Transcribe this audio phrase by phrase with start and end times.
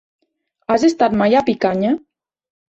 [0.75, 1.93] Has estat mai a Picanya?